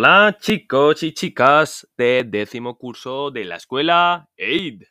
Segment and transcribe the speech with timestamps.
[0.00, 4.84] Hola chicos y chicas de décimo curso de la escuela EID.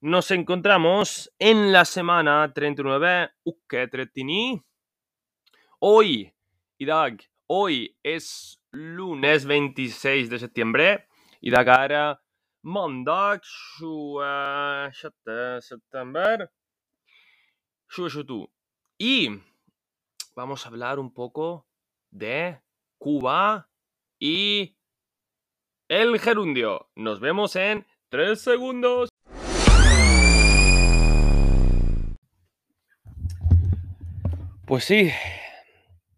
[0.00, 4.64] Nos encontramos en la semana 39 uke 39.
[5.80, 6.32] Hoy,
[6.78, 7.16] idag,
[7.48, 11.08] hoy es lunes 26 de septiembre.
[11.40, 12.16] Idag er
[12.62, 13.40] mandag
[13.80, 16.52] 26 september
[17.88, 18.46] 2022.
[18.98, 19.30] Y
[20.36, 21.66] vamos a hablar un poco
[22.12, 22.60] de
[22.98, 23.68] Cuba
[24.18, 24.76] y
[25.88, 26.90] el gerundio.
[26.94, 29.08] Nos vemos en tres segundos.
[34.66, 35.10] Pues sí,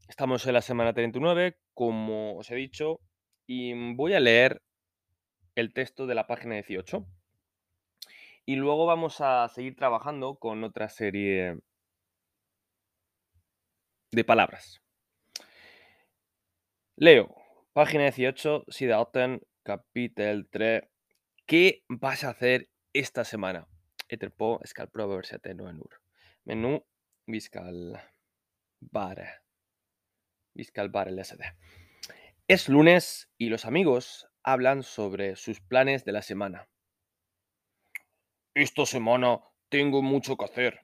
[0.09, 2.99] estamos en la semana 39, como os he dicho,
[3.47, 4.63] y voy a leer
[5.55, 7.07] el texto de la página 18.
[8.47, 11.59] Y luego vamos a seguir trabajando con otra serie
[14.11, 14.81] de palabras.
[16.97, 17.38] Leo,
[17.79, 20.83] página 18, Sida 8, capítulo 3.
[21.47, 23.69] ¿Qué vas a hacer esta semana?
[24.09, 25.95] Heter på skal prøve å oversette noen ord.
[26.43, 26.73] Men nå
[27.31, 27.95] vi skal
[28.81, 29.29] bare
[30.59, 31.53] Vi skal bare lese det.
[32.49, 36.67] Es lunes y los amigos hablan sobre sus planes de la semana.
[38.55, 40.81] Esta semana tengo mucho que hacer.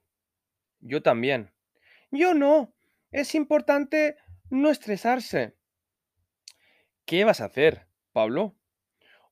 [0.79, 1.51] Yo también.
[2.13, 2.73] Yo no.
[3.11, 4.17] Es importante
[4.49, 5.57] no estresarse.
[7.07, 8.57] ¿Qué vas a hacer, Pablo?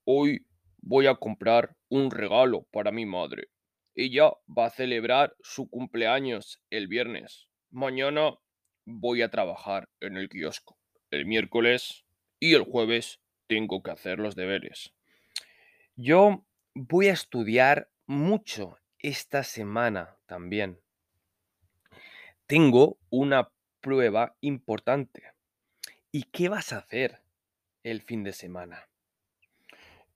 [0.05, 0.47] Hoy
[0.83, 3.49] voy a comprar un regalo para mi madre.
[3.95, 7.49] Ella va a celebrar su cumpleaños el viernes.
[7.71, 8.35] Mañana
[8.85, 10.79] voy a trabajar en el kiosco.
[11.11, 12.05] El miércoles
[12.39, 14.93] y el jueves tengo que hacer los deberes.
[15.97, 20.79] Yo voy a estudiar mucho esta semana también.
[22.47, 23.51] Tengo una
[23.81, 25.23] prueba importante.
[26.11, 27.23] ¿Y qué vas a hacer
[27.83, 28.89] el fin de semana?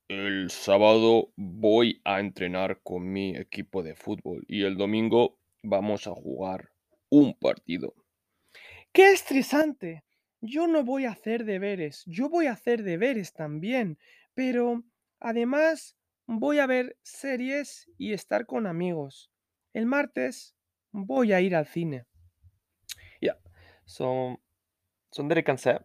[0.08, 6.12] El sábado voy a entrenar con mi equipo de fútbol y el domingo vamos a
[6.12, 6.70] jugar
[7.08, 7.94] un partido.
[8.92, 10.04] ¡Qué estresante!
[10.40, 13.98] Yo no voy a hacer deberes, yo voy a hacer deberes también,
[14.34, 14.84] pero
[15.18, 19.30] además voy a ver series y estar con amigos.
[19.72, 20.54] El martes
[20.92, 22.06] voy a ir al cine.
[23.20, 23.34] Ja,
[23.86, 24.36] så
[25.10, 25.78] som dere kan se,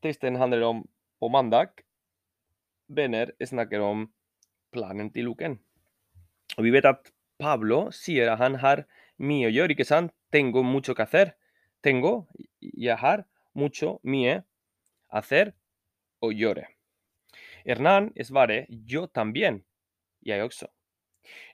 [0.00, 0.88] teksten handler om
[1.20, 1.84] på mandag.
[2.88, 4.06] Venner snakker om
[4.72, 5.10] planen
[6.64, 6.72] vi
[7.38, 8.86] Pablo sier at han har
[9.18, 9.50] mye?
[10.30, 11.34] Tengo mucho que hacer.
[11.82, 12.26] Tengo,
[12.60, 14.42] jeg har, mucho, mye,
[15.08, 15.52] hacer
[16.22, 16.66] og gjøre.
[17.66, 19.62] Hernán svarer yo también,
[20.22, 20.66] jeg også.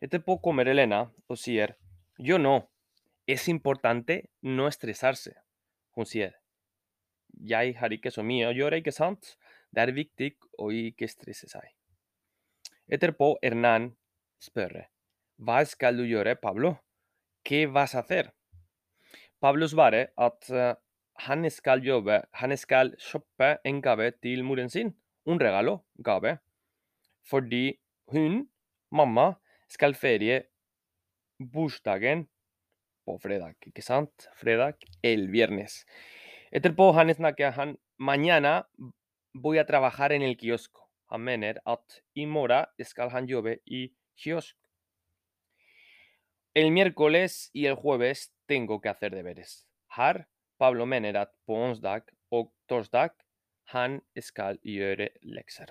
[0.00, 1.76] Etterpå kommer Elena og sier
[2.18, 2.68] yo no,
[3.26, 5.34] es importante no estresarse.
[7.28, 9.36] Jeg har ikke så mye å gjøre, ikke sant?
[9.72, 11.66] Det er viktig å ikke stresse seg.
[12.88, 13.92] Etterpå Hernán
[14.40, 14.80] spør
[15.38, 16.72] hva skal du gjøre, Pablo?
[17.46, 18.32] Hva vas a hacer?
[19.38, 20.74] Pablo svarer at eh,
[21.28, 24.90] han skal jobbe, han skal shoppe en gave til moren sin.
[25.30, 26.38] Un regalo, gave.
[27.22, 27.78] Fordi
[28.10, 28.48] hun,
[28.90, 29.36] mamma,
[29.70, 30.40] skal ferie
[31.38, 32.24] bursdagen
[33.06, 34.26] på fredag, ikke sant?
[34.40, 35.84] Fredag, el viernes.
[36.50, 38.68] Etterpå han snakker han mañana
[39.34, 40.88] voy a trabajar en el kiosco.
[41.08, 44.56] Han mener at i morgen skal han jobbe i kiosk.
[46.54, 49.66] El miércoles y el jueves tengo que hacer deberes.
[49.88, 53.12] Har Pablo mener at på onsdag og torsdag
[53.72, 55.70] han skal gjøre lekser.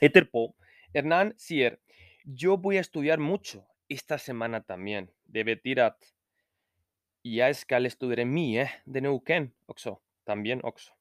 [0.00, 0.54] Etterpå
[0.94, 1.78] Hernán sier
[2.24, 5.10] yo voy a estudiar mucho esta semana también.
[5.24, 5.98] Det betyr at
[7.24, 9.96] jeg skal studere mye denne uken også.
[10.26, 10.92] También også.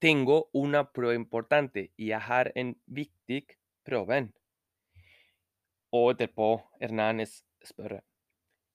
[0.00, 1.88] Tengo una prueba importante.
[1.98, 3.46] Jeg har en viktig
[3.84, 4.28] prøve.
[5.92, 7.24] Og etterpå Hernán
[7.64, 8.00] spør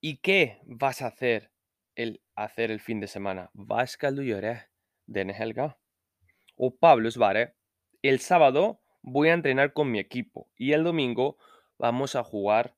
[0.04, 1.52] ¿Y qué vas a hacer
[1.96, 3.50] el, hacer el fin de semana?
[3.54, 4.56] Hva skal du gjøre
[5.06, 5.76] denne helga?
[6.58, 7.54] O Pablo svarer
[8.02, 11.38] el sábado voy a entrenar con mi equipo y el domingo
[11.78, 12.76] vamos a jugar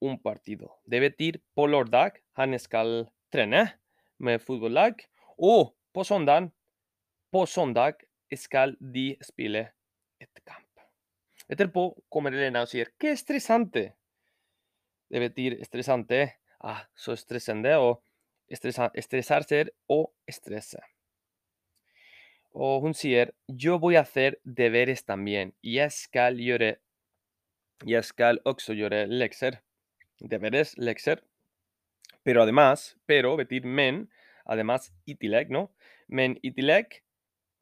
[0.00, 0.70] un partido.
[0.86, 3.66] Det betyr på lørdag han skal trene
[4.18, 5.00] med fotballag,
[5.38, 6.50] og på søndag,
[7.32, 8.02] på søndag
[8.34, 9.68] skal de spille
[10.20, 10.80] et kamp.
[11.50, 13.92] Etterpå kommer Elena og sier ¡Qué estresante!
[15.10, 18.02] Det betyr estresante, ah, så stressende, og
[18.50, 20.80] estresa, estresarse og stresse.
[22.54, 25.52] Og hun sier yo voy a hacer deberes también.
[25.62, 26.76] Jeg skal gjøre
[27.84, 29.58] Jeg skal også gjøre lekser.
[30.24, 31.22] Deberes, lekser.
[32.22, 34.10] Pero además, pero, betyr men,
[34.44, 35.74] además itilek, ¿no?
[36.08, 37.04] Men itilek,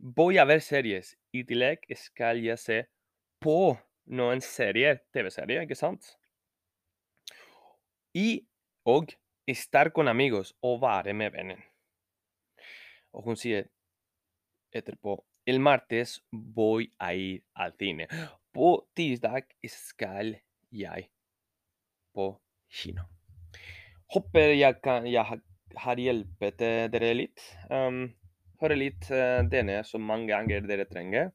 [0.05, 1.17] Voy a ver series.
[1.31, 2.79] I tillegg skal jeg se
[3.38, 3.76] på
[4.11, 4.99] noen serier.
[5.14, 6.09] TV-serier, ikke sant?
[8.11, 8.43] Y
[8.82, 9.14] og
[9.47, 11.62] estar con amigos o være med venner.
[13.14, 13.70] Og hun sier
[14.75, 18.11] etterpå El martes voy a ir al cine.
[18.55, 20.35] På tirsdag skal
[20.70, 21.06] jeg
[22.12, 22.26] på
[22.73, 23.05] kino.
[24.13, 27.41] Håper jeg, kan, jeg har- hjulpet eh, dere litt.
[27.71, 28.13] Um,
[28.61, 31.31] høre litt eh, denne så mange ganger dere trenger.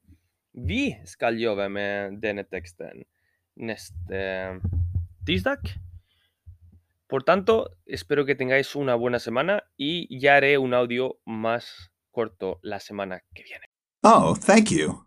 [0.54, 3.04] Vi skal jobbe med denne teksten
[3.58, 4.60] neste
[5.26, 5.60] tirsdag.
[7.08, 12.60] Por tanto, espero que tengáis una buena semana y ya haré un audio más corto
[12.64, 13.66] la semana que viene.
[14.04, 15.07] Oh, thank you.